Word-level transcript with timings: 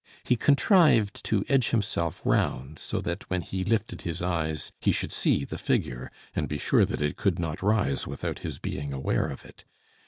He 0.23 0.35
contrived 0.35 1.23
to 1.25 1.45
edge 1.47 1.69
himself 1.69 2.23
round, 2.25 2.79
so 2.79 3.01
that 3.01 3.29
when 3.29 3.41
he 3.43 3.63
lifted 3.63 4.01
his 4.01 4.23
eyes 4.23 4.71
he 4.81 4.91
should 4.91 5.11
see 5.11 5.45
the 5.45 5.59
figure, 5.59 6.11
and 6.35 6.49
be 6.49 6.57
sure 6.57 6.85
that 6.85 7.03
it 7.03 7.17
could 7.17 7.37
not 7.37 7.61
rise 7.61 8.07
without 8.07 8.39
his 8.39 8.57
being 8.57 8.93
aware 8.93 9.27
of 9.27 9.45
it. 9.45 9.63